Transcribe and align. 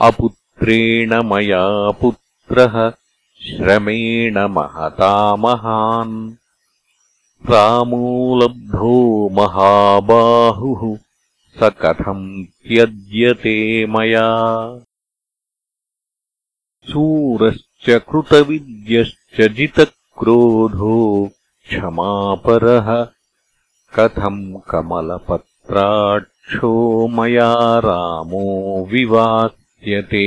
अपुत्रेण 0.00 1.22
मया 1.22 1.90
पुत्रः 1.90 2.90
श्रमेण 3.42 4.38
महता 4.38 5.36
महान्। 5.36 6.32
रामो 7.50 8.40
लब्धो 8.42 9.28
महाबाहुः 9.28 10.98
स 11.56 11.60
कथम् 11.62 12.44
त्यज्यते 12.44 13.86
मया? 13.86 14.36
शूरश्च 16.92 17.84
कृतविद्यश्च 17.88 19.48
जितक्रोधो 19.48 21.30
क्षमापरः। 21.68 23.08
कथम् 23.94 24.70
कमलपत्राक्षो 24.70 27.08
मया 27.08 27.78
रामो 27.78 28.88
विवास्यते 28.92 30.26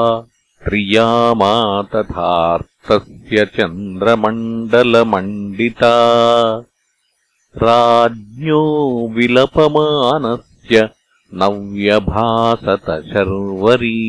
प्रियामा 0.64 1.82
तथार्तस्य 1.82 3.46
चन्द्रमण्डलमण्डिता। 3.46 5.94
राज्ञो 7.56 8.62
विलपमानस्य 9.08 10.88
नव्यभासत 11.34 13.04
शर्वरी 13.12 14.00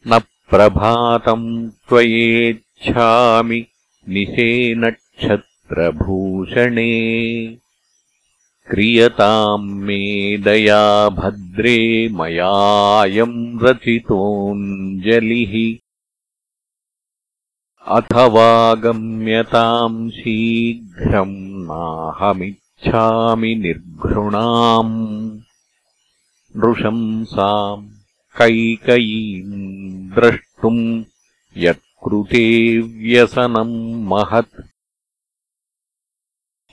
न 0.09 0.19
प्रभातम् 0.51 1.47
त्वयेच्छामि 1.89 3.61
निशेनक्षत्रभूषणे 4.15 4.97
क्रियताम् 8.71 9.69
मे 9.87 10.01
दया 10.45 10.83
भद्रे 11.21 11.79
मयायम् 12.19 13.39
रचितोऽञ्जलिः 13.63 15.55
अथवागम्यताम् 17.87 20.11
शीघ्रम् 20.11 21.67
नाहमिच्छामि 21.67 23.55
निर्घृणाम् 23.55 25.41
नृशंसाम् 26.57 27.91
कैकयीम् 28.39 30.11
द्रष्टुम् 30.11 31.05
यत्कृते 31.57 32.79
व्यसनम् 32.79 34.07
महत्। 34.07 34.67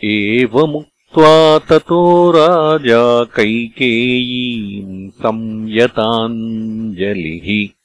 एवमुक्त्वा 0.03 1.59
ततो 1.59 2.31
राजा 2.31 3.23
कैकेयीम् 3.23 5.09
संयताञ्जलिः 5.09 7.78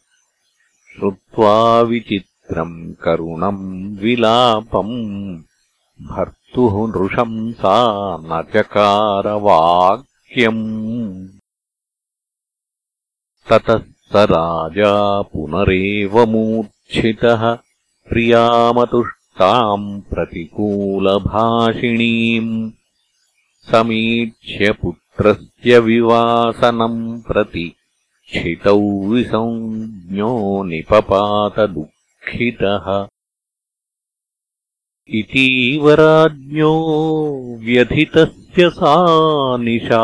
श्रुत्वा 0.92 1.80
विचित्रम् 1.80 2.94
करुणम् 2.94 3.96
विलापम् 3.96 5.42
भर्तुः 6.06 6.41
नृशंसा 6.58 8.16
न 8.16 8.46
चकारवाक्यम् 8.54 11.28
ततः 13.48 13.78
स 13.78 14.16
राजा 14.16 15.22
पुनरेव 15.22 16.26
मूर्च्छितः 16.26 17.58
प्रियामतुष्टाम् 18.08 20.00
प्रतिकूलभाषिणीम्। 20.00 22.70
समीक्ष्य 23.72 24.72
पुत्रस्य 24.72 25.78
विवासनम् 25.78 27.22
प्रति 27.22 27.76
क्षितौ 28.28 29.08
विसञ्ज्ञो 29.08 30.62
निपपातदुःखितः 30.62 33.08
इतीव 35.08 35.90
राज्ञो 35.90 36.86
व्यथितस्य 37.60 38.70
सा 38.70 39.06
निशा। 39.56 40.02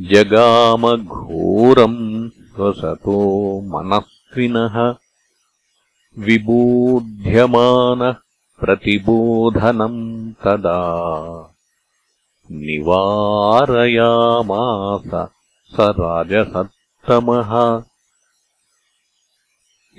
जगामघोरम् 0.00 2.28
स्वसतो 2.28 3.60
मनस्विनः। 3.60 4.94
विबोध्यमानः 6.18 8.14
प्रतिबोधनम् 8.60 10.32
तदा। 10.32 11.00
निवारयामास 12.52 15.28
स 15.74 15.76
राजसत् 15.80 17.10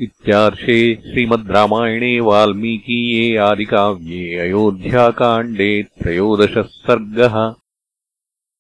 इत्यार्षे 0.04 0.78
श्रीमद् 1.04 1.52
रामायणे 1.52 2.20
वाल्मीकीये 2.20 3.36
आदिकाव्ये 3.48 4.38
अयोध्याकाण्डे 4.46 5.72
त्रयोदशः 6.02 6.68
सर्गः 6.88 7.38